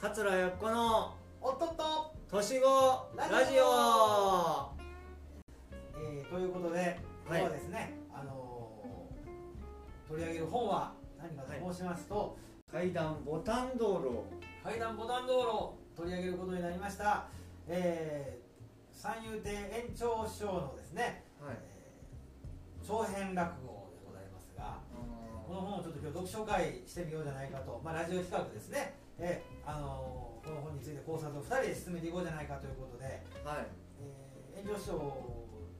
[0.00, 2.66] 桂やっこのおっとっと、年子
[3.16, 4.72] ラジオ。
[5.94, 6.98] えー、ということで
[7.28, 12.38] 今日はですね、あのー取り上げる本は何かと申しますと、
[12.72, 14.24] 階段ボタン道路。
[14.64, 17.26] 階段ボタン道路を取り上げることになりました、
[17.68, 21.56] えー、三遊亭延長師匠のですね、はい。
[21.56, 24.78] えー長編落語でございますが
[25.46, 33.04] この本をちょっと今日読書会してみようじゃないかと、まあ、ラジオ企画ですね、えーあのーこの本について考察を2人で進めていこうじゃないかということで、
[33.44, 33.66] はい。
[34.56, 34.96] えー、炎上師匠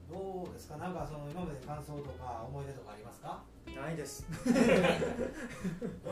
[0.07, 0.77] どうですか？
[0.77, 3.41] なんかその今まで感想とか思い出とかありますか？
[3.65, 4.23] ないです。
[4.45, 4.51] ど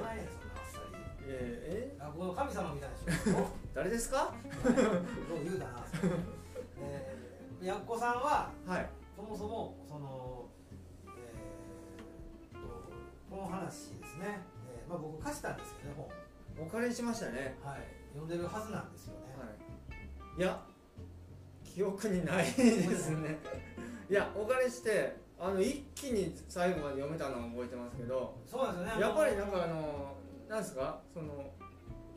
[0.01, 0.97] ないねんそんなあっさり。
[1.27, 2.01] ええ？
[2.01, 3.47] 落語の神様みたいでしょ？
[3.75, 4.33] 誰ですか？
[4.65, 5.85] どう言うだな。
[6.81, 8.89] えー、やっこさんははい。
[9.15, 10.49] そもそもその
[11.05, 12.67] えー、と
[13.29, 14.41] この話ですね、
[14.73, 16.07] えーまあ、僕貸したんですけどね本
[16.61, 17.57] お借りしましたね。
[17.63, 17.79] はい。
[18.13, 19.45] 読んでるはずなんですよね、は
[20.37, 20.41] い。
[20.41, 20.59] いや
[21.63, 22.51] 記憶にないで
[22.95, 23.37] すね。
[24.09, 24.13] い。
[24.13, 29.01] やお借りしてあの一気に最後まで読めたのは覚えてますけどそうなんですよね。
[29.01, 30.15] やっぱりなんかあの
[30.49, 30.99] なんですか？
[31.13, 31.53] その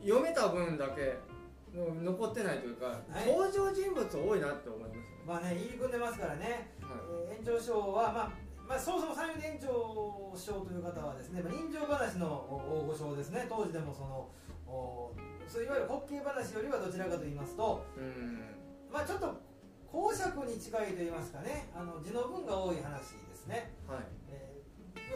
[0.01, 1.17] 読めた分だけ
[1.77, 3.27] の残ってないというか、はい。
[3.27, 6.73] 登場人物多いなって思いますね、まあね入り組んでますからね。
[6.81, 6.89] は
[7.29, 8.31] えー延長師匠は、まあ
[8.67, 14.29] まあ、そもそも三遊亭延長師匠という方はですね、まあ、人情話のお大御所ですね当時でもその
[14.65, 15.13] お
[15.47, 18.39] そういわゆる滑稽話よりはどちらかと言いますと、い、うん。
[18.91, 19.35] まあ、ちょっと
[19.91, 24.07] 講釈に近いと言いますかねあの字の文が多い話ですね、はい。
[24.31, 24.53] えー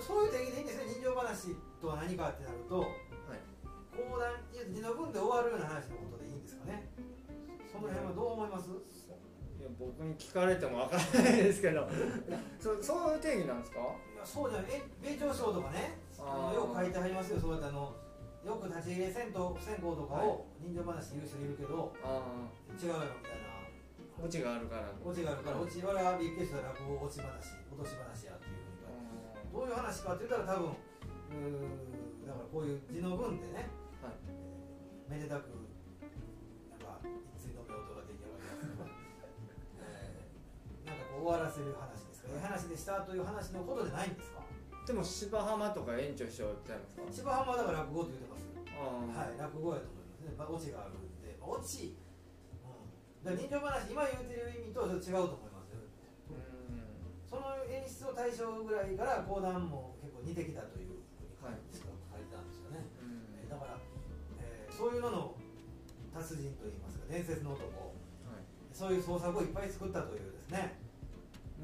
[0.01, 3.41] そういう定義でいいんですね人情話とは何かってなるとはい。
[3.97, 4.37] 講談
[4.69, 6.85] 字の文で終わるような話のことでいいんですかね。
[7.65, 8.69] その辺はどう思います？
[8.69, 8.73] い
[9.63, 11.87] や僕に聞かれてもわからないですけど。
[12.59, 13.79] そそういう定義なんですか？
[13.79, 13.83] い
[14.17, 15.97] やそうじゃえ米朝賞とかね。
[16.53, 17.39] よく書いてはりますよ。
[17.39, 17.93] そうやってあの
[18.45, 22.21] よく立ち入れ銭湯線香とかを人情話言う人いるけど、あ
[22.79, 23.47] 違うよみたいな。
[23.53, 24.89] あオチがあるから。
[25.05, 28.87] オチがあるからオチはびっくりした落語落ち話落とし話やっていうふう
[29.51, 29.53] に。
[29.53, 33.69] どういう話かって言ったら多分うーだからこういう字の文でね、
[34.01, 34.13] はい。
[34.27, 35.47] えーめでたく
[41.17, 42.29] 終わらせる話ですか？
[42.31, 44.41] ええ話でしたという話のことでないんですか？
[44.85, 47.27] でも芝浜とか延長しようって言ってますか？
[47.27, 48.45] 芝浜はだから落語って言ってます
[48.77, 49.27] ああ。
[49.27, 51.97] はい、落語やと思いますね、まあ、オチがあるんで、オチ、
[52.63, 55.75] うん、だ人情話、今言うてる意味とは違うと思います
[57.27, 61.03] その演出を対象ぐらいから講談も結構似てきたというふうに
[61.35, 63.43] 書いたんですよね、うん。
[63.43, 63.77] えーだから、
[64.39, 65.35] えーそういうのの
[66.15, 67.91] 達人といいますか、伝説の男、は
[68.71, 70.86] そういう創作をいっぱい作ったというですね、い、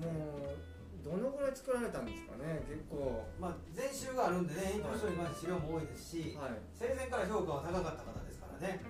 [0.01, 3.27] もうどのぐらい作られたんですかね結構。
[3.39, 8.81] まあ、前週があるんでね、炎上書に関して資料も多いですし、はい、生前から評価は高かった方ですからね。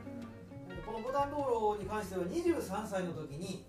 [0.69, 0.84] うん。
[0.86, 3.66] このボタン道路に関しては23歳の時に、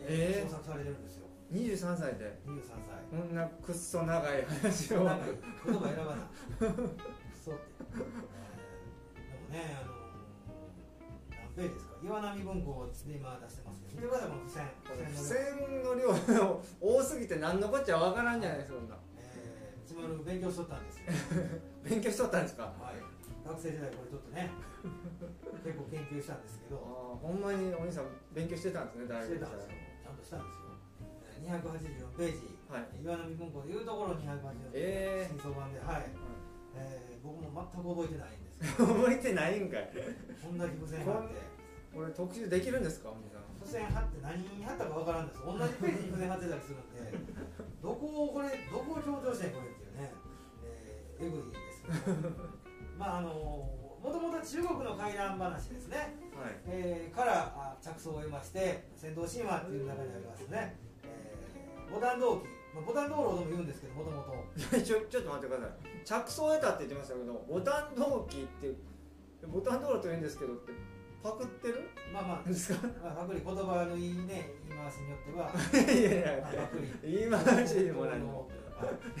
[0.00, 1.26] えー創作されてるんですよ。
[1.52, 3.04] 23歳で？23歳。
[3.10, 5.04] こんなくっそ長い話を。
[5.04, 6.26] 言葉選ばない。
[7.44, 9.96] そうって、えーでもねあのー
[11.36, 11.91] 何ページですか？
[12.02, 18.96] 岩波文庫で今出してますけど見てくださいこの付箋付付箋の量多すぎて何のこっちゃわからんじゃないそんな。
[19.18, 21.04] えー、一丸勉強しとったんですよ。
[21.84, 22.64] 勉強しとったんですか？
[22.64, 22.98] はい。
[23.46, 24.50] 学生時代これちょっとね
[25.66, 29.70] 結構研究したんですけああどほんまにお兄さん勉強してたんですね大学してたんですよ。
[30.02, 30.62] ちゃんとしたんですよ。
[31.26, 33.02] えー284ページ、はい。
[33.02, 35.28] 岩波文庫でいうところ284ページ、えー。
[35.28, 36.06] 新装版ではい、
[36.76, 39.90] えー、僕も全く覚えてないんですけ 覚えてないんかい。
[39.94, 41.34] どこんだけ付箋貼って
[41.94, 43.42] これ特集できるんですかお兄さん？
[43.64, 45.40] 付箋貼って何に貼ったかわからんです。
[45.44, 47.12] 同じページに付箋貼ってたりするんで
[47.82, 50.12] どこをこれどこを強調してんこれっていうね、
[50.64, 52.30] えー、えぐいですけど。
[52.98, 53.30] まああの
[54.02, 55.96] もともと中国の怪談話ですね、
[56.34, 56.58] はい。
[56.66, 64.32] えーからあ着想を得まして仙道神話っていう中にありますね、えー、ボタン道記、まあ、ボタン道路とも言うんですけどもともと。
[64.82, 66.04] ちょちょっと待ってください。
[66.04, 68.74] 着想を得たって言ってましたけどボタン同期って
[69.46, 70.72] ボタン道路と言うんですけどって
[71.22, 71.88] パクってる？
[72.12, 72.48] まあまあ。
[72.48, 72.86] んですか？
[73.02, 75.50] まあ、パクリ言葉のいいね言い回しによっては。
[75.92, 77.18] いやいやまあパクリ。
[77.18, 78.48] 言い回しにも何も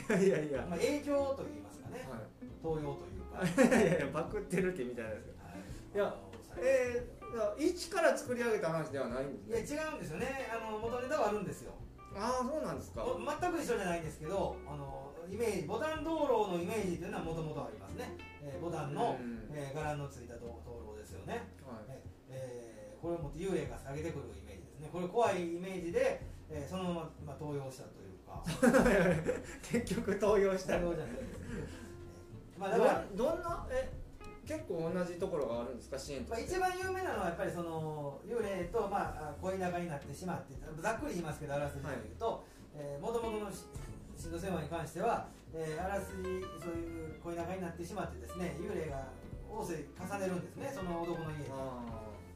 [0.08, 0.66] はいいやいやいや。
[0.68, 2.18] まあ、影響と言いますかね、は
[2.62, 5.24] 東洋というか、いいやいやパクってるってみたいです
[5.92, 6.14] けどはい。
[6.14, 6.14] いや
[6.58, 9.76] えー、一から作り上げた話ではないんですね。
[9.76, 10.50] いや違うんですよね。
[10.52, 11.72] あの元ネタはあるんですよ。
[12.14, 13.04] ああそうなんですか。
[13.04, 19.48] お全く一緒じゃないんですけどあのイメージボタン道路のイメージというのはもともとありますね、えーボタンの、うん。
[19.54, 20.71] えー柄のついた道道
[21.26, 21.98] ね、はい。
[22.30, 24.88] ええーこれを持って幽霊が下げてくるイメージですね。
[24.92, 28.44] これ怖いイメージで、えーそのまま、まあ、登用したというか。
[29.62, 30.78] 結局登用した。
[30.78, 31.26] 登用じゃないです、
[32.56, 33.66] えーまあだからどどんな？
[33.72, 33.90] え
[34.46, 35.98] 結構同じところがあるんですか？
[35.98, 42.44] シーンとまあ、一番有名なのはやっぱりその幽霊と、まあ、恋仲になってしまってざっくり言いますけどあらすじを言うと
[43.00, 43.64] もともとのし
[44.16, 46.22] 新藤千話に関しては、えーあらすじ
[46.62, 49.08] そういう恋仲になってしまってですね幽霊が
[49.52, 51.44] 大勢重ねるんですねその男の家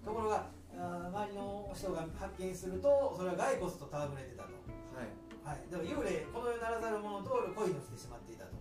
[0.04, 0.46] ところが
[0.76, 4.52] 周りの人が発見するとそれは骸骨と戯れてたと、
[4.92, 5.08] あはい。
[5.40, 8.52] はい、だから幽霊この世ならざる者と恋に落ちてしまっていたと。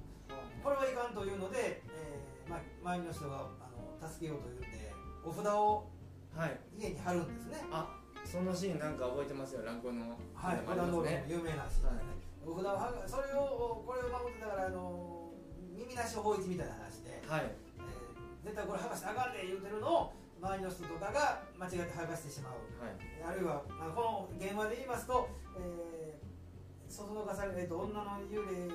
[0.64, 5.92] これはいかんというので、えーまあ、周りの人があの助けようというんでお札を
[6.36, 6.60] はい。
[6.78, 7.64] 家に貼るんですね。
[7.72, 7.88] あ
[8.26, 9.64] そのシーンなんか覚えてますよ。
[9.64, 10.18] ランコの。
[10.34, 11.26] はい、のね。
[11.28, 15.32] 有名なシーンですね、お札をそれをこれを守ってたからあの
[15.72, 17.42] 耳なし法一みたいな話で、はい。
[17.44, 17.65] えー
[18.46, 22.62] 絶対これ剥がしてあかんで言うてるのを周りの人とかが間違って剥がしてしまう。
[22.78, 22.94] はい。
[23.26, 25.26] あるいはあのこの現場で言いますと、
[25.58, 28.70] えー、そそのかされる、えーと女の幽霊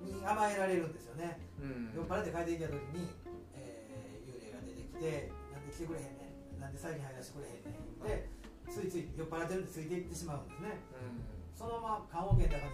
[0.00, 1.92] に甘えられるんですよね、うん。
[1.94, 3.12] 酔っ払って帰ってきた時に、
[3.52, 6.60] えー幽霊が出てきて「なんで来てくれへんねん。
[6.60, 8.28] なんで最近入らせてくれへんねん」で
[8.72, 10.80] ついつい酔っ払ってるんでついていってしまうんですね。
[10.96, 11.20] うん。
[11.52, 12.72] そのまま棺桶の中に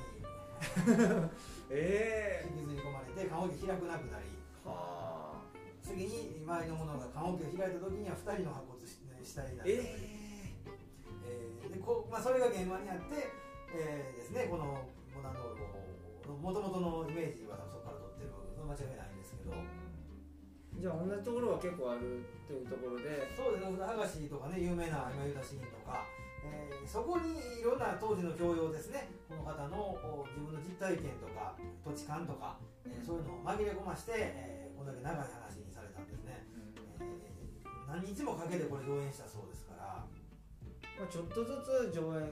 [1.75, 4.31] ええ引きずり込まれて棺桶開くなくなり。
[4.64, 5.28] はあ
[5.88, 10.52] 次に周りの者が棺桶を開いた時には2人の白骨死死体になったという、え
[11.64, 13.29] えーでこうまあ、それが現場にあって、
[13.73, 15.49] えーですね、このモダン道
[16.37, 18.32] もともとのイメージはそこから取ってる
[18.64, 19.56] 間違いないんですけど。
[20.79, 23.32] じゃあ同じところは結構あるっていうところで。
[23.35, 26.05] そうですね剥がしとかね有名な今言ったシーンとか、
[26.44, 29.08] えーそこにいろんな当時の教養ですね。
[29.29, 29.76] この方の
[30.23, 31.52] お自分の実体験とか
[31.85, 32.56] 土地勘とか、
[32.87, 35.48] えーそういうのを紛れ込まして、えーこれだけ長い話
[37.88, 40.05] 何日もかけてこれ上演したそうですから。
[41.00, 42.29] まあ、ちょっとずつ上演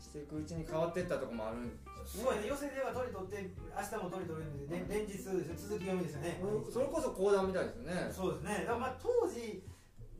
[0.00, 1.76] していくうちに変わっていったところもあるんで
[2.06, 2.46] すすごいね。
[2.48, 8.10] 寄せでは取り取って明日も取り取るんで、ね、連日続き読みですよね、それこそ講談みたいですよね。
[8.10, 8.66] そうですね。
[8.66, 9.62] だからまあ当時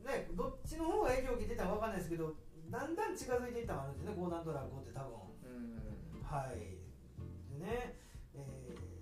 [0.03, 2.35] ねどっちの方が影響を受けてたかわかんないですけど
[2.69, 4.15] だんだん近づいていったのもあるんですね。
[4.15, 5.09] 講談と落語って多分
[5.47, 6.23] うん。
[6.23, 6.77] はい。
[7.59, 7.95] でね、
[8.35, 8.97] えー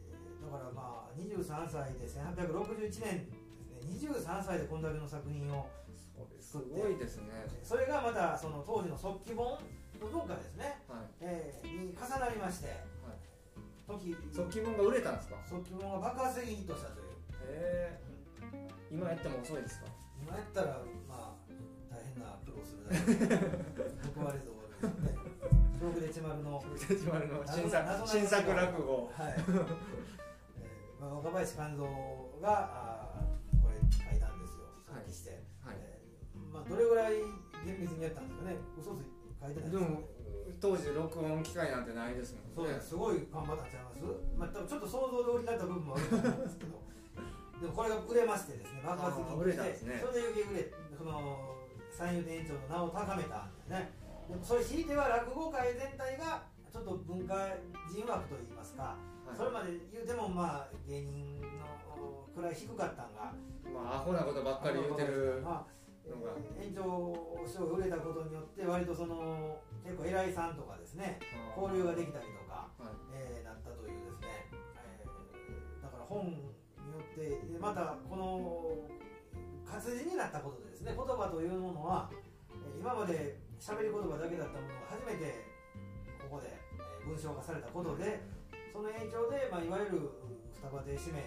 [0.46, 3.28] だからまあ23歳で1861年
[3.86, 5.68] 23歳でこんだけの作品を
[6.40, 6.52] す。
[6.52, 7.46] すごいですね。
[7.64, 9.58] それがまたその当時の速記本
[10.00, 11.00] の文化ですね、はい。
[11.22, 12.70] えーに重なりまして、
[13.88, 15.36] 時速記本が売れたんですか？
[15.48, 17.06] 速記本が爆発的にヒットしたという。
[17.08, 17.12] へ
[17.50, 18.00] え
[18.92, 19.88] 今やっても遅いですか？
[20.22, 23.36] 今やったらまあ大変な苦労するだけで
[24.16, 25.36] 報われず終わるんですよね。
[25.80, 26.64] 東北でちまるの
[27.46, 29.12] 新謎作新作落語。
[29.14, 29.66] はい、 えー
[31.02, 33.22] まあ、若林勘三があ
[33.92, 34.70] 書いたんですよ。
[34.90, 35.78] はい作記して、はい。
[35.80, 37.20] えーまあ、どれぐらい
[37.66, 38.58] 厳密にやったんですかね。
[38.80, 40.16] 嘘つい書いてないでも
[40.62, 42.52] 当時録音機械なんてないですもんね。
[42.56, 44.02] そうですすごい頑張ったんちゃいます、
[44.38, 46.86] まあ、多分ちょっと想像で降り立った部分もあると思うんですけど。
[47.56, 50.00] でもこれが売れましてですね爆発的に売れたんですね。
[50.00, 51.56] それで余計売れその
[51.92, 53.92] 三遊亭園長の名を高めたんですね。
[54.28, 57.36] でもそれひいては落語界全体がちょっと文化
[57.88, 59.38] 人枠といいますか、はい。
[59.38, 61.65] それまで言うてもまあ芸人の
[62.42, 63.34] 位低かったんが
[63.74, 65.76] まあアホなことばっかり言ってるまあ
[66.62, 67.16] 園長
[67.48, 71.20] 師匠が売れたことによって割とその結構偉いさんとかですね
[71.58, 72.94] 交流ができたりとかはい。
[73.14, 78.86] えーなったというですね、えーだから本によってでまたこの
[79.66, 85.46] 活字になったことでですね言葉というものはえー今まで喋り言葉だけだったものが初めて
[86.30, 88.22] ここでえー文章化されたことで
[88.74, 91.22] その影響で、まあ、いわゆるうん双葉亭指名、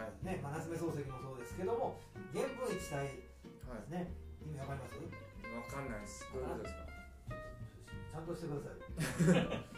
[0.00, 0.24] はい。
[0.24, 2.00] ねまあ、夏目漱石もそうですけども
[2.32, 4.08] 原文一体ではすね
[4.40, 4.96] 意味わかります？
[4.96, 5.04] い
[5.52, 6.24] わかんないです。
[6.32, 6.88] どういうことですか？
[8.10, 9.60] ちゃんとしてください。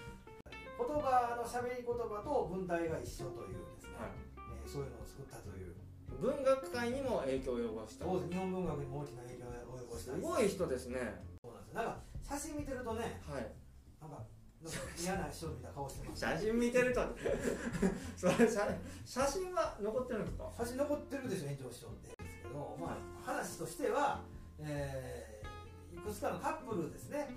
[0.82, 4.10] 言葉の喋り言葉と文体が一緒というですね、はい。
[4.62, 5.74] えーそういうのを作ったという。
[6.20, 8.04] 文学界にも影響を及ぼした。
[8.04, 8.32] そうです。
[8.32, 10.12] 日本文学にも大きな影響を及ぼした。
[10.14, 11.00] すごい人ですね。
[11.42, 11.74] そうなんです。
[11.74, 13.52] なんか写真見てるとねはい。
[14.00, 14.22] なんか
[14.98, 16.20] 嫌な人みたいな顔してます。
[16.20, 17.02] 写真見てると。
[18.16, 18.62] それ写
[19.04, 20.50] 写真は残ってるんですか？
[20.58, 22.08] 写真残ってるでしょ延長師匠って。
[22.10, 24.20] ですけど、まあ、話としては、
[24.60, 25.42] えー
[25.92, 27.28] いくつかのカップルですね。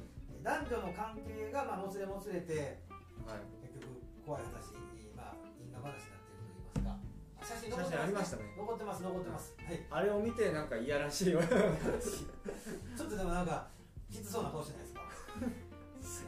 [0.42, 2.80] 男女の関係が、まあ、もつれもつれて
[3.26, 3.40] はい。
[3.62, 3.86] 結局
[4.26, 4.74] 怖い話、
[5.16, 7.04] まあ、因果話になっていると言います
[7.44, 7.54] か。
[7.56, 8.44] 写真残ってまますしたね。
[8.58, 9.86] 残ってます残ってます、はい。
[9.92, 11.44] あれを見てなんかいやらしい ちょっ
[13.10, 13.68] とでもなんか
[14.10, 14.95] きつそうな顔してないです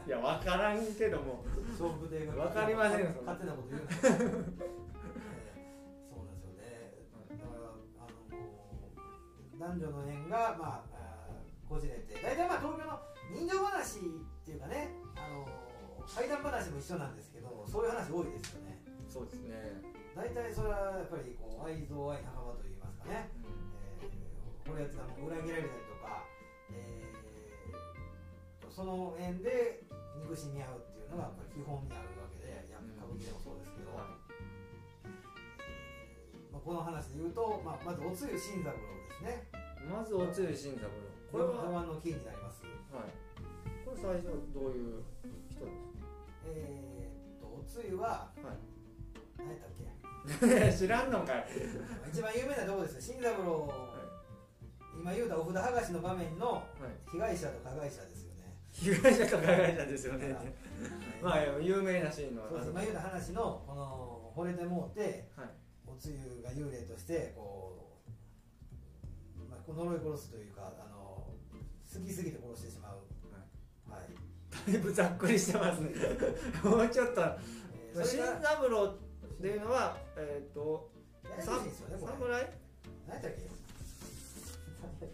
[0.08, 1.44] かや分からんけども。
[1.78, 3.86] 勝負亭がわかりません勝手なこと言うな。
[3.88, 4.18] えー
[6.10, 6.96] そうなんですよね。
[7.30, 7.70] だから
[8.02, 8.34] あの
[9.58, 10.98] 男女の縁がまあ
[11.68, 12.18] こじれて。
[12.22, 12.98] 大体まあ東京の
[13.30, 14.02] 人情話っ
[14.44, 15.46] ていうかねあの
[16.08, 18.82] 怪談話も一緒なんですけどそういう話多いですよね。
[19.08, 19.56] そうですね、
[20.14, 26.28] 大体それはやっぱりこう愛憎愛仲間といいますかね、えーこれやってたの裏切られたりとか、
[26.72, 27.07] えー
[28.70, 29.82] その辺で
[30.22, 34.04] 憎しみ合うっていうのがやっぱり基本にあるわけでや歌舞伎でもそうですけど、は
[36.52, 39.48] まあ、この話で言うと、まあ、まずおつゆ新三郎ですね。
[39.80, 40.90] い、まずおつゆ新三郎。
[41.30, 42.64] これは、ドラマのキーになります。
[42.92, 43.12] はい、
[43.84, 45.04] これ最初どういう
[45.50, 45.70] 人で
[46.46, 48.56] えーっとおつゆはすか、はい。
[49.38, 50.72] 何やったっけ？
[50.76, 51.46] 知らんのかい、
[52.12, 53.72] 一番有名なとこですよ新三郎、
[54.98, 58.27] 今言うたお札剥がしの場面のはい、被害者と加害者ですよ。
[58.27, 58.27] ね
[58.82, 60.36] 被害者か加害者ですよね。
[61.22, 65.48] まあ有名なシーンのそうです今言うた話のこの惚れてもうてはい。
[65.86, 71.26] おつゆが幽霊としてこう、まあ、呪い殺すというかあの
[71.92, 72.98] 好きすぎて殺してしまう。
[73.90, 75.90] はい、だいぶざっくりしてますね。
[76.62, 77.22] もうちょっと。
[77.22, 77.30] 新
[77.94, 78.96] えーそれが三郎っ
[79.40, 80.90] ていうのはえっ、と
[81.24, 82.12] ややこしいですよねこれ。
[82.12, 82.52] 侍？
[83.08, 83.50] 何やったっけ？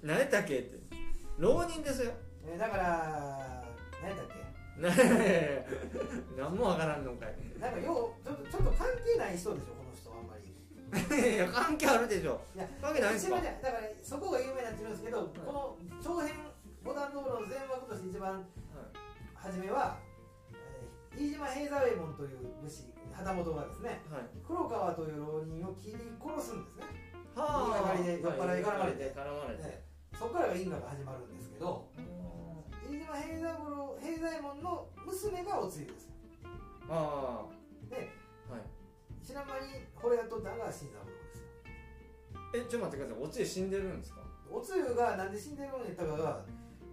[0.02, 0.85] 何やったっけって。
[1.38, 2.12] 浪人ですよ
[2.46, 3.64] えーだから
[4.02, 4.44] 何やったっけ？
[4.80, 4.90] な
[6.36, 7.34] 何もわからんのかい。
[7.60, 10.44] なんかようちょっとちょっと関係ない人でしょこの人あんまり。
[11.34, 12.40] いや関係あるでしょ。
[12.54, 13.36] いや関係ないんですか？
[13.36, 16.34] だからそこが有名になってるんですけど、この長編
[16.84, 18.44] 五段道路の全枠として一番
[19.34, 19.96] 初めは、
[20.52, 24.22] えー飯島平左衛門という武士旗本がですねはい。
[24.44, 26.84] 黒川という浪人を切り殺すんですね。
[27.36, 29.84] は言い酔っ払い絡まれて絡まれてで
[30.18, 31.88] そこからが因果が始まるんですけど
[32.94, 36.08] 飯島平左衛門平左衛門の娘がおつゆです。
[36.88, 37.46] あ
[37.90, 38.08] で
[38.48, 38.62] あはい。
[39.22, 41.38] 白間に惚れやっとったのが新三郎です。
[41.38, 41.44] よ
[42.54, 43.24] えちょっと待ってください。
[43.24, 44.20] おつゆ死んでるんですか？
[44.50, 46.44] おつゆがなんで死んでるのに言ったかが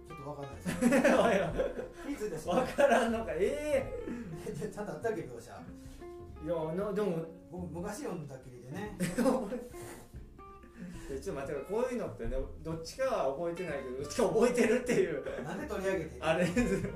[0.08, 0.80] ちょっとわかんないです。
[2.18, 2.30] 気づい。
[2.32, 3.32] たしわからんのか。
[3.34, 3.92] え
[4.72, 5.52] ちゃんとあったっけ描写。
[6.42, 7.24] えいやなでも。
[7.52, 8.96] 僕昔読んだっきりでね。
[8.98, 9.04] え
[11.08, 15.44] ちょっと待ってこういうのってねどっちかは覚えてないけどどっちか覚えてるっていう。
[15.44, 16.90] なんで取り上げてあれですよ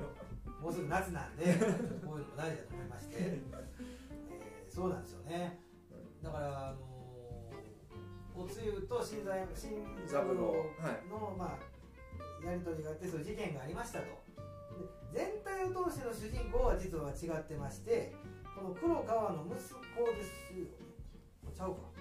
[0.61, 3.67] もうすぐ夏なんでこういうのも大事だと思いまして、えー
[4.69, 5.59] そうなんですよね。
[6.21, 14.05] だからあのーおつゆと新左新三郎の、まあ、やり取りがあってそういう事件がありましたと。
[14.05, 14.13] で
[15.11, 18.13] 全体を通しての主人公は実は違ってまして
[18.55, 19.81] この黒川の息子
[20.13, 20.67] ですよ。
[21.57, 21.96] ちゃうか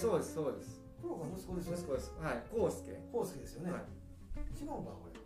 [0.00, 0.80] そうですそうです。
[1.02, 1.78] 黒川息子ですよね？
[1.78, 2.14] 息子です。
[2.20, 2.42] はい。
[2.56, 3.00] 康介。
[3.12, 3.80] 康介ですよね、はい。
[4.60, 5.20] 違うか これ。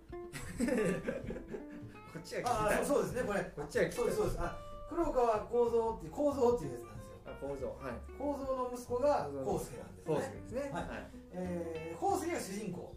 [2.14, 3.40] こっちは聞ああそうですねこれ。
[3.56, 4.38] こっちはそうですそうです。
[4.40, 7.18] あ黒川幸三って構造っていうやつなんですよ。
[7.26, 8.18] あ構造はい。
[8.18, 10.60] 構造の息子が康介なんです康ね介ですね。
[10.60, 10.88] はい。
[10.88, 11.10] はい。
[11.32, 12.94] えー、康介が主人公。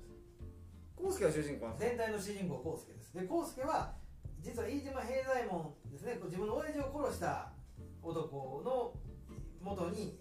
[1.00, 3.14] 康介は主人公全体の主人公康介です。
[3.14, 3.96] で康介は
[4.40, 6.20] 実は飯島平左衛門ですね。
[6.24, 7.52] 自分の親父を殺した
[8.04, 8.94] 男の
[9.62, 10.18] もとに、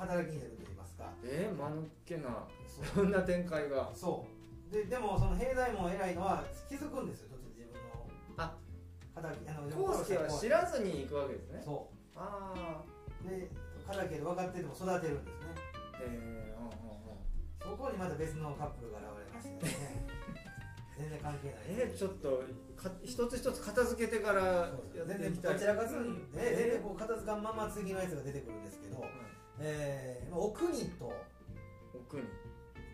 [0.00, 1.12] 働きに出るといいますか。
[1.22, 2.48] えー、間抜けな。
[2.94, 3.90] そんな展開が。
[3.94, 4.24] そ
[4.70, 4.72] う。
[4.72, 8.08] ででもその平左衛門偉いのは気づくんですよ途中で自分の。
[8.38, 8.56] あ。
[9.14, 11.60] 働きあの康介は知らずに行くわけですね。
[11.62, 12.82] そああ
[13.26, 13.50] うで
[13.90, 15.46] 敵で分かってても育てるんですね。
[16.00, 17.20] えー、うんうんうん。
[17.60, 20.06] そこにまた別のカップルが現れましてね。
[20.96, 21.56] 全然関係ない。
[21.68, 22.42] えー、ちょっと
[22.76, 25.58] か一つ一つ片付けてからやっていきたい。
[25.58, 29.10] 全然どちらかすえー全然こう片付かんまま次のやつが出てくるんですけど、はい
[29.60, 31.12] えーまあ、お国と。
[31.94, 32.22] 奥に。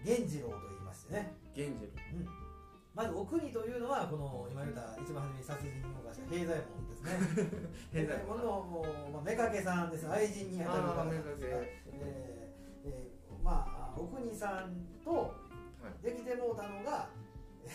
[0.04, 2.28] 源次郎と言いましてね、源次うん、
[2.94, 7.10] まずお国というのはこの今言った一番初めに殺人を犯した平左衛門ですね。
[7.90, 10.06] 平左衛門のもう、まあ、妾さんです。
[10.08, 15.34] 愛人に当たる方ですがえーえーまあお国さんと
[16.02, 17.08] できてもうたのが、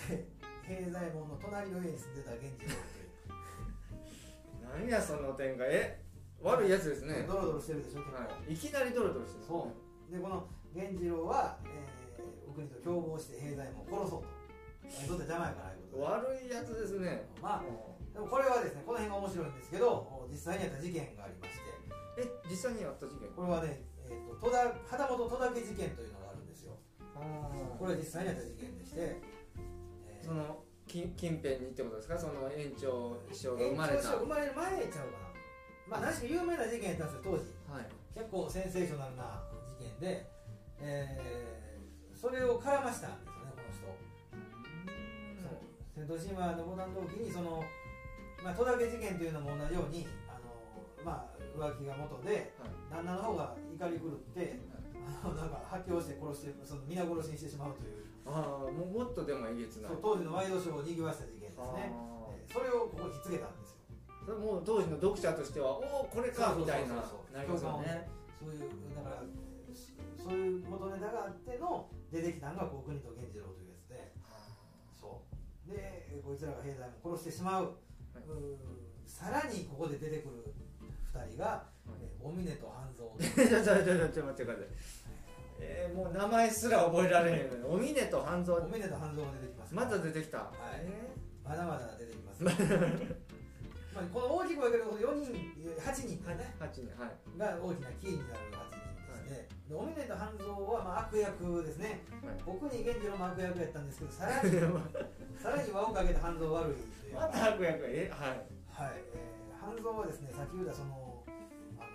[0.09, 0.25] え
[0.63, 4.87] ー平左衛門の隣の家に住んでた源次郎という。
[4.87, 5.67] 何やその展開。
[5.69, 6.01] え
[6.43, 9.45] 悪いやつですね、ドロドロしてるでしょはい、いきなりドロドロしてる。
[9.45, 9.69] そ
[10.09, 10.13] う。
[10.13, 14.27] でこの源次郎は、えー、お国と共謀して平左衛門を殺そうと。
[14.83, 16.33] えーどうって邪魔やからいうことで。
[16.35, 17.29] 悪いやつですね。
[17.41, 17.63] まあ
[18.13, 21.71] でもこれはですねこの辺が面白いんですけど実際にあった事件がありまして。
[22.17, 23.29] え実際にあった事件？
[23.31, 26.75] これはね、えー、と戸田旗本戸田家事件というのがあるんですよ。
[27.15, 27.21] あ
[27.79, 30.25] これは実際にあった事件でして、えー。
[30.25, 32.19] その近近辺にってことですか？
[32.19, 35.30] その園長師匠が生まれ延長師た匠生まれる前ちゃうかな
[35.91, 37.43] まあ何しか有名な事件やったんですよ当時。
[37.67, 37.91] はい。
[38.15, 40.25] 結構センセーショナルな事件で、
[40.79, 43.81] えーそれを絡ましたんですよねこの人。
[45.41, 45.57] そう。
[45.89, 47.65] 戦闘神話の五段同期にその、
[48.45, 50.53] まあ、戸田家事件というのも同じようにあの、
[51.01, 52.77] まあ、浮気が元ではい。
[52.93, 54.59] 旦那の方が怒り狂って
[55.25, 58.05] あのなんか発狂して殺してその皆殺しにしてしまうという。
[58.29, 59.91] ああももっとでもえげつない。
[59.97, 61.89] 当時のワイドショーを賑わした事件ですね、
[62.53, 63.70] それをここにつけたんです
[64.25, 67.21] それもう当時の読者としてはおおこれかみたいなそうそうそう。
[67.21, 68.09] そうなりますよね。
[68.39, 68.59] そういう
[68.95, 69.23] だから
[70.17, 74.13] そそういう元ネタがあっての出てきたのがこう国と源次郎というやつで。
[74.99, 75.21] そ
[75.67, 75.71] う。
[75.71, 78.57] でこいつらが兵隊も殺してしまう,、うー
[79.07, 80.53] さらにここで出てくる
[81.13, 81.63] 2人が、
[81.99, 83.09] えーお峰と半蔵。
[83.17, 84.65] ちょちょちょちょちょ待ってください。
[85.59, 88.57] えー、もう名前すら覚えられへんお峰と半蔵。
[88.57, 90.85] お峰と半蔵が出てきますまだ出てきた、はい。
[90.85, 91.11] え
[91.43, 92.43] まだまだ出てきます、
[93.93, 95.35] まあ、この大きく分けると4人
[95.75, 97.37] 8人ーだね8人はい。
[97.37, 102.03] が大きなキーになる8人でして、でお峰と半蔵はまあ悪役ですね。
[102.23, 102.39] はい。
[102.45, 104.51] 僕に源次郎も悪役やったんですけどさらに
[105.35, 107.15] さらに輪をかけて半蔵悪いという。
[107.15, 108.09] また悪役え？
[108.09, 108.29] はい。
[108.71, 111.23] はい、えー、半蔵はですねさっき言ったその
[111.79, 111.89] あの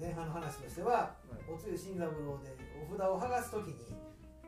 [0.00, 1.14] 前半の話としては、
[1.52, 3.74] おつゆ新三郎でお札を剥がすときに、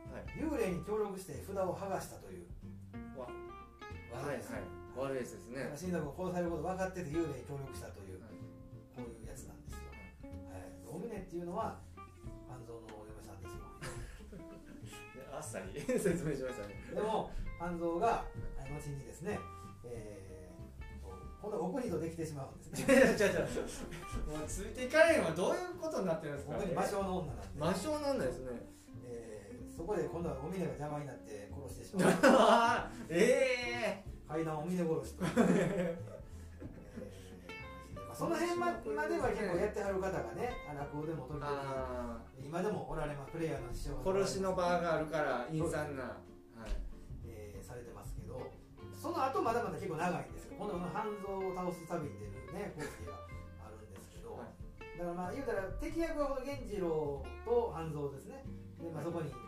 [0.09, 0.25] はい。
[0.33, 2.47] 幽霊に協力して札を剥がしたという。
[3.19, 3.27] わ。
[4.25, 5.71] 悪いです、はいはい悪いですね。
[5.75, 8.35] 新三郎が殺されること分かってて幽霊に協力したという、はい。
[8.95, 9.87] こういうやつなんですよ、
[10.51, 11.79] はい、お峰っていうのは
[12.49, 13.63] 半蔵のお嫁さんですよ。
[15.15, 16.75] であっさり 説明しましたね。
[16.93, 18.25] でも半蔵が
[18.59, 19.39] あ後にですね、
[19.85, 22.93] えー、こう今度はお国とできてしまうんですね。
[22.97, 23.41] いやちょちょ
[24.37, 24.47] もう。
[24.47, 26.57] ついていかれんはどういうことになってるんですか？
[26.57, 28.51] お国魔性の女なんで、魔性なんですね。
[29.05, 32.13] えーそこで今度はお峰が邪魔になって殺してしまう。
[32.23, 33.07] あー。
[33.09, 35.23] え階段お峰殺しと。
[35.25, 36.09] いう、えー
[37.95, 46.03] まあその辺ままでは結構やってはる方がねあ落語でも時ー、々あ今でもおられますプレイヤーの師匠ー殺しの場があるから陰惨な。
[46.03, 46.75] はい
[47.25, 48.49] えーされてますけど
[48.91, 50.55] その後まだまだ結構長いんですよ。
[50.57, 53.15] 今度の半蔵を倒す旅に出るねコースが
[53.63, 54.51] あるんですけど、はい。
[54.97, 58.43] だからまあ言うたら敵役はこの源次郎と半蔵ですね。
[58.81, 59.39] で、まあ、そこにおみ、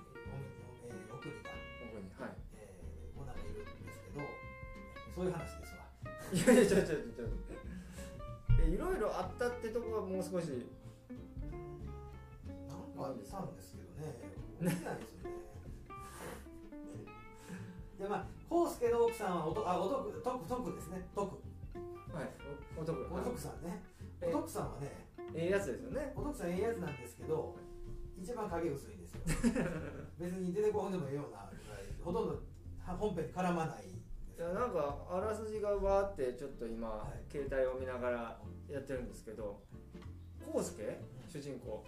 [5.21, 5.85] そういう話ですわ。
[6.33, 7.29] いやいやちょちょちょちょ
[8.65, 10.65] えいろいろあったってとこはもう少し。
[12.65, 14.17] なんかあったんですけどね。
[14.57, 15.37] 覚えてないですよね。
[17.99, 21.05] でまあ康介の奥さんはおとあおとく徳徳ですね。
[21.13, 21.37] 徳。
[22.17, 22.29] はい。
[22.75, 23.77] おお得お徳さんね。
[24.23, 25.05] おえ徳さんはね
[25.35, 26.13] ええやつですよね。
[26.15, 27.55] お徳さんええやつなんですけど
[28.19, 29.21] 一番影薄いんですよ。
[30.17, 32.41] 別に出てこんでもええようなぐらいほとんど
[32.87, 34.00] は本編に絡まない
[34.41, 37.31] んですいやなんかあらすじがわーってちょっと今、はい。
[37.31, 38.37] 携帯を見ながら
[38.69, 39.61] やってるんですけど
[40.53, 40.99] 康介？
[41.31, 41.83] 主人公。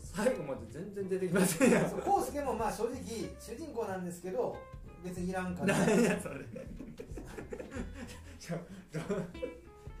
[0.00, 1.82] 最後まで全然出てきませんやん。
[2.06, 2.94] 康介もまあ正直
[3.38, 4.56] 主人公なんですけど
[5.04, 5.76] 別にいらんから。
[5.78, 6.40] 何やそれ。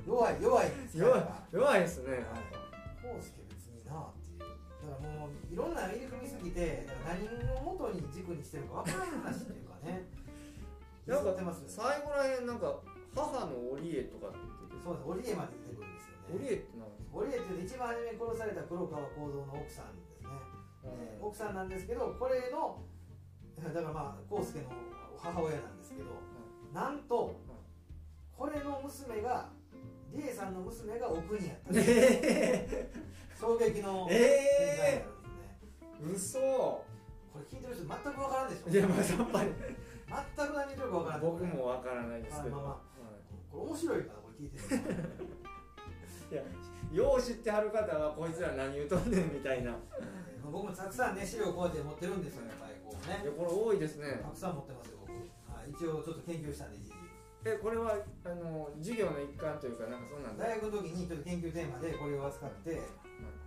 [0.06, 2.20] 弱い弱い弱い弱いですね、はい。
[3.16, 4.40] 康介別になっていう。
[4.40, 10.04] だからもういろんな入り組みすぎて何を元に軸にしてるか分からん話っていうかね
[11.06, 12.80] なんか譲ってますよね最後らへんなんか
[13.14, 14.38] 母の織江とかって
[14.82, 15.06] そうです。
[15.06, 16.34] 織江まで出てくるんですよね。
[16.34, 20.28] 織江ってなんです織江っていうと一番初めに殺された黒川幸三の奥さんですね、
[20.84, 22.82] えーか、奥さんなんですけどこれの
[23.62, 24.72] だからまあ康介の
[25.16, 26.10] 母親なんですけど、
[26.74, 27.38] なんと
[28.36, 29.48] これの娘が
[30.12, 31.70] 理恵さんの娘が奥にやった。
[31.74, 32.90] え
[33.40, 35.06] 衝撃のー、展開え
[36.02, 36.40] なんですね。
[36.40, 36.40] ー、嘘。
[36.40, 36.84] こ
[37.36, 38.70] れ聞いてる人全く分からんでしょ。
[38.70, 39.50] いやまあさっぱり。
[40.36, 40.53] 全く
[40.90, 42.78] 何言ってるからん僕もわからないですけど、まあまあは
[43.50, 44.82] これ面白いからこれ聞いてる。
[46.30, 46.42] い、 いや
[46.92, 49.72] よう知ってはる方はこいつら何言うとんねんみたいな。
[49.98, 50.04] え
[50.42, 53.20] ー僕もたくさんね資料こうやって持ってるんですよやっぱりこうね。
[53.22, 54.20] いやこれ多いですね。
[54.22, 56.94] たくさん持ってますよ僕、はい、一応ちょっと研究したんで一時
[57.44, 62.80] えこれはあの授業の一環というかなんかそうなんだ大学の時にちょっと研究テーマでこれを扱って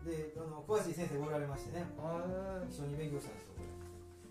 [0.06, 1.86] であの詳しい先生がおられましてね。
[1.98, 3.66] あ一緒に勉強したんですよこれ。
[3.66, 3.77] ー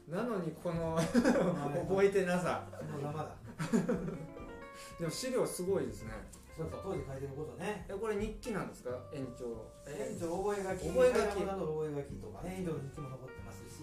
[0.09, 2.65] なのにこの覚えてなさ。
[2.91, 3.31] そのままだ。
[5.01, 6.13] でも資料すごいですね。
[6.57, 7.85] そうそう当時書いてることね。
[7.89, 8.91] えこれ日記なんですか？
[9.13, 9.67] 延長。
[9.91, 10.63] 園長覚書。
[10.77, 11.37] き覚書。
[11.37, 13.83] きなどの覚書きとかね園長の日記も残ってますし、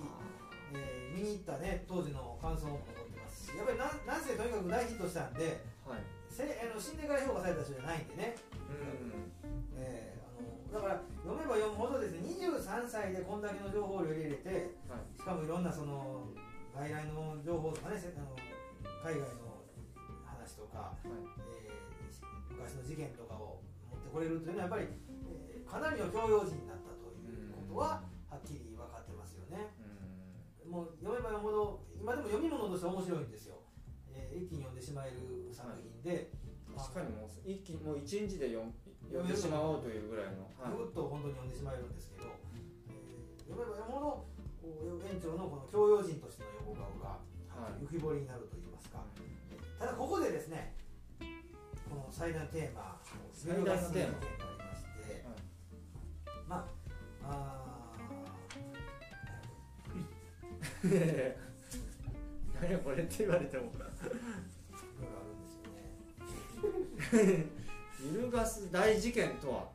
[0.74, 3.58] えー見に行ったね当時の感想も残ってますし。
[3.58, 6.00] やっぱりなんなんせとにかく大ヒットしたんではい。
[6.30, 8.36] せあの死んでから評価された人じゃないんでね、
[9.42, 9.42] うん
[10.74, 15.06] だから読めば読むほどですね23歳でこんだけの情報量入れれてはい。
[15.14, 16.26] しかもいろんなその
[16.74, 18.34] 外来の情報とかねせあの
[19.06, 19.62] 海外の
[20.26, 21.08] 話とか、はい。
[21.62, 21.94] えー
[22.54, 23.60] 昔の事件とかを
[23.92, 29.74] 持ってこれるというのはやっぱり、えーかなりの教養人になったということははっきり分かってますよね。
[30.66, 30.72] うん。
[30.72, 33.62] もう読めば読むほど今でも読み物として面白いんですよ、
[34.14, 36.30] えー一気に読んでしまえる作品で、
[36.78, 38.74] 確かにもう一気にもう一日で読ん
[39.13, 40.78] 読んでしまおうというぐらいの、はい。
[40.78, 42.34] ぐっと本当に読んでしまえるんですけど、
[42.89, 44.26] えー読めば読むほど
[44.63, 47.19] こう園長のこの教養人としての横顔が
[47.54, 47.86] はい。
[47.86, 49.06] 浮き彫りになるといいますか。
[49.78, 50.73] ただここでですね
[51.89, 52.97] この最大のテーマ
[53.32, 53.69] 最大のテーマ。
[53.69, 55.26] がありまして、
[56.49, 56.65] ま
[57.21, 57.93] ああ
[62.62, 63.71] 何やこれって言われても。
[63.71, 65.47] ーいろいろあるんで
[67.06, 67.45] すよね
[68.13, 69.65] 揺るがす大事件とは？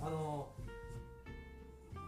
[0.00, 0.48] あの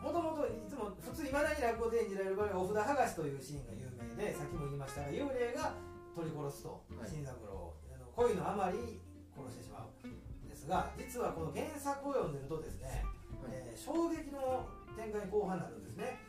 [0.02, 3.84] もともといつも普通いまだに落語で演じられる場合はお札剥がしというシーンが有
[4.16, 5.74] 名でさっきも言いましたが幽霊が
[6.16, 7.10] 取り殺すと、はい。
[7.10, 9.00] 新三郎をあの恋のあまり
[9.36, 10.08] 殺してしまう。
[10.08, 13.04] んですが実はこの原作を読んでるとですね、
[13.50, 16.20] えー衝撃の展開に後半になるんですね、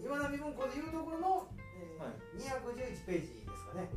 [0.00, 2.38] えー岩波文庫でいうところの、えーはい。
[2.38, 3.88] 211ページですかね、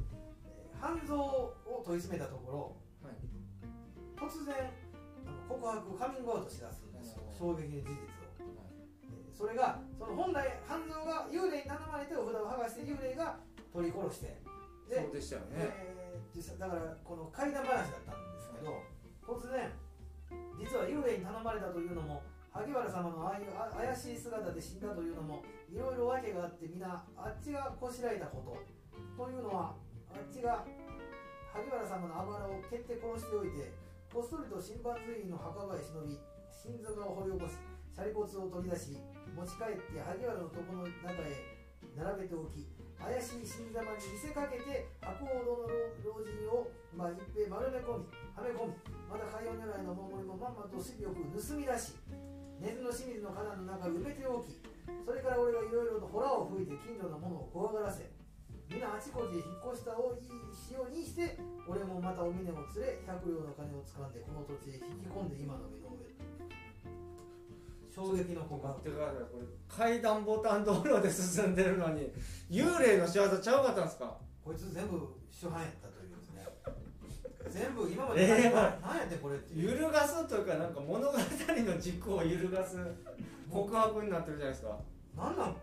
[0.45, 1.53] えー半蔵を
[1.85, 3.17] 問い詰めたところはい。
[4.15, 4.55] 突然
[5.49, 7.23] 告白カミングアウトしだすんですよ。
[7.33, 7.97] 衝撃の事実を、
[8.39, 13.39] えーそれがその本来半蔵が幽霊に頼まれてお札を剥がして幽霊が
[13.71, 14.35] 取り殺して
[14.89, 15.47] でそうでしたよね。
[15.57, 18.83] えーだからこの怪談話だったんですけど
[19.25, 19.71] 突然
[20.59, 28.43] 実は幽霊に頼まれたというのも萩原様のああいうあ怪しい姿で死んだというのもいろいろ訳があって皆あっちがこしらえたこ
[29.17, 29.75] とというのは
[30.12, 30.63] あっちが
[31.53, 33.71] 萩原様のあばらを蹴って殺しておいて
[34.10, 36.17] こっそりと新番随の墓場へ忍び
[36.50, 37.62] 心臓を掘り起こし
[37.93, 38.98] シャリ骨を取り出し
[39.38, 41.38] 持ち帰って萩原の床の中へ
[41.93, 42.65] 並べておき
[42.98, 45.69] 怪しい新様に見せかけて白鸚堂の
[46.02, 46.65] 老人を、
[46.98, 48.74] まあ、一平丸め込みはめ込み
[49.06, 51.93] また海洋如来のお守りもまんまと尻よく盗み出し
[52.58, 54.58] 根津の清水の花の中に埋めておき
[55.06, 58.10] それから俺がいろいろとホラを吹いて近所の者を怖がらせ
[58.69, 66.05] 皆あちこちへ引っ越したをいいしようにして俺もまたお峰を連れ百両の金を掴んでこの土地へ引き込んで今の身の上。
[67.89, 72.08] 衝撃の告白待ってくださいこれ階段ボタン道路で進んでるのに
[72.49, 74.15] 幽霊の仕業ちゃうかったんですか？
[74.45, 75.01] こいつ全部
[75.32, 76.45] 主犯やったというですね。
[77.49, 78.53] 全部今までえー。
[78.53, 82.77] 何やってんこれって揺るがすというかなんか物語の軸を揺るがす
[83.51, 84.77] 告白になってるじゃないですか。
[85.17, 85.55] 何なん？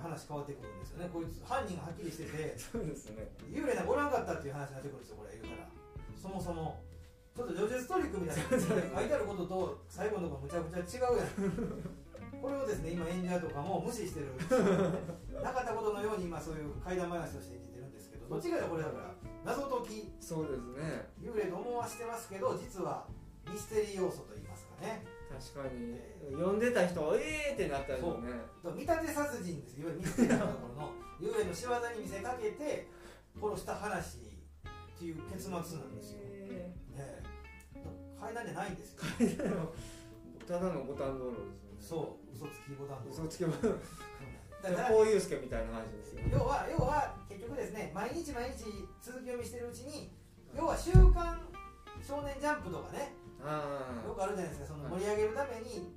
[0.00, 1.10] 話変わってくるんですよね。
[1.12, 3.28] こいつ犯人がはっきりしてて そうですね。
[3.50, 5.68] 幽霊なんかおらんかったっていう話になってくるんですよこれ言うたら。
[6.16, 6.80] そもそも。
[7.34, 8.98] ちょっと叙述トリックみたいな。
[8.98, 11.28] 書いてあることと最後のとこむちゃくちゃ違うやん。
[12.42, 14.34] これをですね今演者とかも無視してる。
[15.42, 20.12] なかったことのように今そういう怪談話として演じてるんですけどどっちかがこれだから謎解き。
[20.20, 21.08] そうですね。
[21.20, 23.06] 幽霊と思わしてますけど実は
[23.50, 26.00] ミステリー要素といいますかね確かに。
[26.32, 28.32] 読んでた人はええーってなったよね。
[28.62, 30.46] と見立て殺人ですいわゆるミステリーの。
[30.46, 32.88] ところの の仕業に見せかけて
[33.40, 34.20] 殺した話っ
[34.98, 37.22] ていう結末なんですよ、ええ
[37.74, 38.20] え。
[38.20, 39.04] 階段じゃないんですよ。
[39.18, 39.68] ー
[40.46, 41.76] ただのボタン道路ですよね。
[41.80, 42.28] そう。
[42.38, 43.52] 嘘つきボタンと嘘つけば
[44.62, 48.64] だからこういうすけみたいな話ですよ要は要は結局ですね毎日毎日
[49.02, 50.10] 続き読みしてるうちに
[50.56, 51.38] 要は「週刊
[52.02, 55.94] 少年ジャンプ」とかねあよくあるじゃないですかその盛り上げるために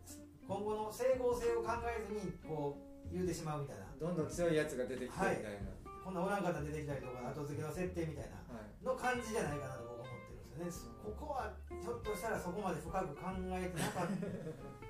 [0.47, 3.84] 今後の整合性を考えずにこう言うてしまうみたいな。
[3.84, 5.69] あどんどん強いやつが出てきてみたいな、
[6.04, 8.86] こんなおらんかったら出てきたりとか後付けの設定みたいなはい。
[8.86, 11.06] の感じじゃないかなと僕は思ってるんですよね。
[11.06, 14.10] ここはひょっとしたらそこまで深く考えてなかっ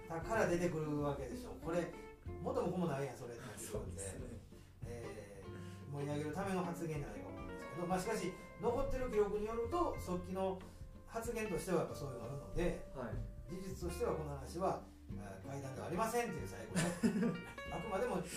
[0.08, 1.92] たから出てくるわけでしょこれ
[2.44, 4.02] 元も子もないやんそれってなってくるんで
[4.88, 10.60] えー盛り上げるための発言じゃないかと思うんですけど、まあ、しかし残ってる記録によると速記の
[11.12, 13.20] 発言としてはやっぱそういうのがあるのではい。
[13.52, 14.80] 事実としてはこの話は
[15.12, 17.36] あー怪談ではありませんっていう最後ね。
[17.72, 18.28] あくまでもこう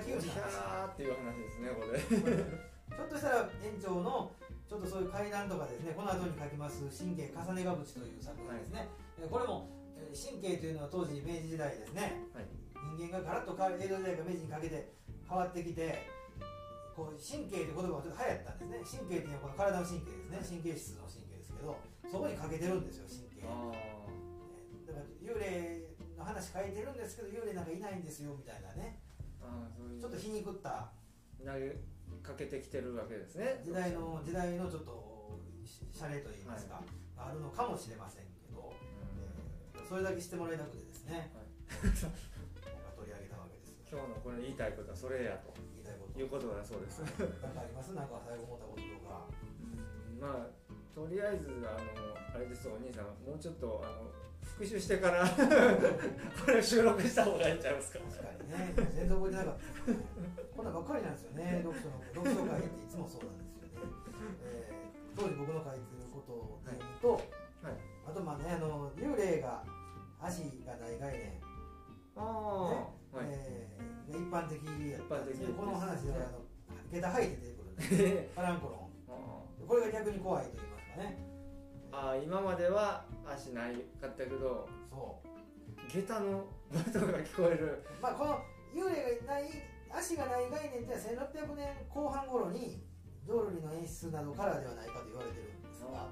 [0.00, 2.00] 敵討ちキなんですャーっていう話ですねこれ。
[2.96, 4.32] ひょっとしたら園長の
[4.68, 8.88] ちょっとそういう階段とかですねこの後に書きます「神経重ねが淵」という作品ですね、
[9.20, 12.46] えーこれも、えー神経というのは当時明治時代ですね、はい。
[12.96, 14.92] 人間がガラッと変わり江戸時代から明治にかけて
[15.28, 16.06] 変わってきて
[16.94, 18.98] こう神経という言葉がちょっと流行ったんですね。
[19.02, 20.60] 神経っていうのはこの体の神経ですね。
[20.62, 21.23] 神経質の神経
[21.64, 21.76] ど
[22.10, 23.48] そこにかけてるんですよ神経。
[23.48, 23.72] あ
[24.86, 25.82] だから幽霊
[26.16, 29.00] の話書いてるんですけど幽霊なんかいないんですよみたいなね。
[30.00, 30.92] ちょっと皮肉った。
[31.44, 31.76] 投げ
[32.22, 33.60] かけてきてるわけですね。
[33.62, 36.80] 時代の時代のちょっとしシャレといいますか、
[37.18, 38.76] あるのかもしれませんけど、うん。
[39.76, 41.52] えーそれだけしてもらいたくてですね、はい。
[41.68, 43.76] 取り上げたわけです。
[43.84, 45.52] 今日のこれ言いたいことはそれやと。
[45.76, 46.16] 言いたいこと。
[46.16, 47.04] いうことだそうです。
[47.04, 47.92] なんかあります。
[47.92, 49.28] なんか最後思ったこととか。
[49.28, 50.24] うん。
[50.24, 50.48] まあ
[50.94, 54.10] とりあえずあのあれですお兄さんもうちょっとあの
[54.44, 55.26] 復習してから
[56.44, 57.98] これ収録した方がいいんちゃいますか？
[58.10, 60.54] 確かにね全然覚えてなかった。
[60.56, 61.60] こんなんばっかりなんですよね。
[61.64, 63.90] 読書の読書会っていつもそうなんですよね、
[64.44, 64.84] えー
[65.16, 67.22] 当時僕の書いてることを読むと、はい。
[68.08, 69.62] あとまあねあの幽霊が
[70.20, 71.40] 足がない概念
[72.16, 72.64] ああ
[73.16, 73.26] はい。
[73.30, 74.58] えーが一般的
[74.90, 76.42] やったんですけこの話ではあの
[76.92, 78.78] 下駄履いて出てくるんですパランコロン。
[79.08, 85.90] あこれが逆に怖いと言いますかね、えあ今までは足ないかったけどそう。
[85.90, 87.84] 下駄の音が聞こえる。
[88.00, 88.38] まあこの
[88.74, 89.44] 幽霊がない
[89.90, 92.82] 足がない概念っていうのは1600年後半頃に
[93.26, 96.08] ドールリの演出などからではないかと言われてるんですが、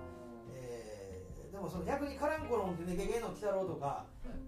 [0.54, 4.06] えーでもその逆にカランコロンってねゲゲの鬼太郎とか、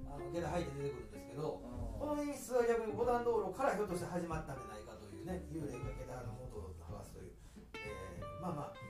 [0.09, 1.61] あのゲダ吐いて出てくるんですけど
[2.01, 7.37] この演出は逆に五段道路からひょっとして始まったんじゃないかというね幽霊がゲダの元を剥がすという、
[7.77, 8.84] えーまあまああ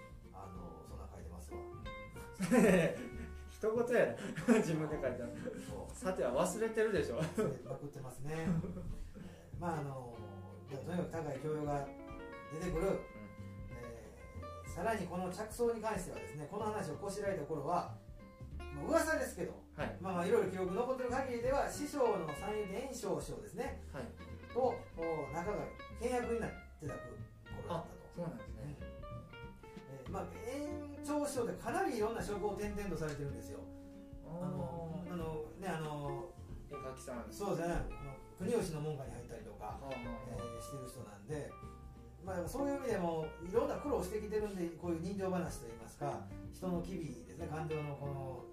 [3.51, 4.17] 一言やね
[4.59, 7.23] 自分で書いたさては忘れてるでしょ。
[7.35, 8.35] それまくってますね。
[8.37, 8.47] え
[9.57, 10.15] ーまああの
[10.69, 11.87] とにかく高い教養が
[12.53, 12.99] 出てくる、
[13.71, 17.95] えーさらにこの着想に関してはですねこの話をこしらえた頃は、
[18.75, 19.97] まあ、噂ですけどはい。
[20.01, 23.83] まあまあいろいろ記録残ってる限りでは師匠の三遊伝承師匠ですね。
[23.93, 24.05] はい。
[24.53, 24.61] と
[24.97, 25.59] お仲が
[26.01, 26.99] 倹約になってた頃
[27.69, 27.89] だったと。
[28.17, 28.67] そうなんですうん。
[28.69, 33.61] ねえーまあ、延長師匠でかなりいろんな職を転々とされてるんですよ。
[34.25, 36.33] あのあのねあの
[36.71, 37.27] 絵描きさん。
[37.31, 37.77] そうですね。
[38.39, 41.53] 国吉の門下に入ったりとか、えーしてる人なんで、
[42.25, 47.47] まあ、そういう意味でもいろんな苦労してきてるんでこういう人情話といいますか人の機微ですね。
[47.47, 48.45] 感情のこの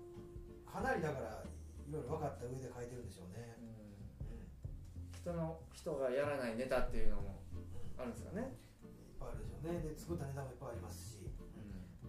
[0.67, 1.43] かなりだから
[1.87, 3.55] いろいろ分かった上で書いてるんでしょうね。
[3.57, 3.67] うん。
[3.67, 4.51] うん
[5.21, 9.79] 人の人がやらないネタっていうのもうんあるんですかね、いっぱいあるでしょうね。
[9.81, 11.10] で作ったネタもいっぱいありますし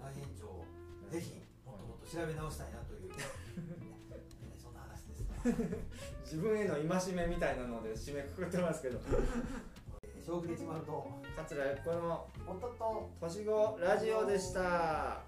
[0.03, 0.65] 内園長
[1.11, 3.11] ぜひもっともっと調べ直したいなという。
[3.11, 4.19] え
[4.59, 5.25] ーそんな話です。
[5.29, 5.77] が、
[6.23, 9.01] 自分への戒めみたいなので締めくくってますけど。
[10.03, 15.23] えー、将棋でちまると桂由紀子のおっとっと年子ラジオでした